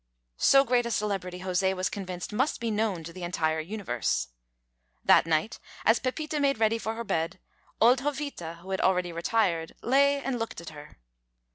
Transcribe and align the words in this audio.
So 0.39 0.63
great 0.65 0.87
a 0.87 0.89
celebrity 0.89 1.41
José 1.41 1.75
was 1.75 1.87
convinced 1.87 2.33
must 2.33 2.59
be 2.59 2.71
known 2.71 3.03
to 3.03 3.13
the 3.13 3.21
entire 3.21 3.59
universe. 3.59 4.29
That 5.05 5.27
night, 5.27 5.59
as 5.85 5.99
Pepita 5.99 6.39
made 6.39 6.57
ready 6.57 6.79
for 6.79 6.95
her 6.95 7.03
bed, 7.03 7.37
old 7.79 7.99
Jovita, 7.99 8.61
who 8.63 8.71
had 8.71 8.81
already 8.81 9.11
retired, 9.11 9.73
lay 9.83 10.19
and 10.19 10.39
looked 10.39 10.59
at 10.59 10.69
her. 10.71 10.97